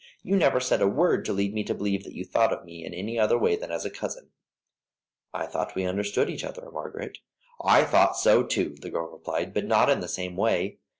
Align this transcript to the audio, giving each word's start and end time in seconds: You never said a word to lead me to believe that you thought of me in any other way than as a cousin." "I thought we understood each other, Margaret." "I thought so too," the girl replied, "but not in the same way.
You 0.23 0.35
never 0.35 0.59
said 0.59 0.81
a 0.81 0.87
word 0.87 1.25
to 1.25 1.31
lead 1.31 1.53
me 1.53 1.63
to 1.63 1.75
believe 1.75 2.05
that 2.05 2.15
you 2.15 2.25
thought 2.25 2.51
of 2.51 2.65
me 2.65 2.83
in 2.83 2.91
any 2.91 3.19
other 3.19 3.37
way 3.37 3.55
than 3.55 3.69
as 3.69 3.85
a 3.85 3.91
cousin." 3.91 4.31
"I 5.31 5.45
thought 5.45 5.75
we 5.75 5.83
understood 5.85 6.27
each 6.27 6.43
other, 6.43 6.71
Margaret." 6.71 7.19
"I 7.63 7.83
thought 7.83 8.17
so 8.17 8.41
too," 8.41 8.73
the 8.81 8.89
girl 8.89 9.11
replied, 9.11 9.53
"but 9.53 9.65
not 9.65 9.91
in 9.91 9.99
the 9.99 10.07
same 10.07 10.35
way. 10.35 10.79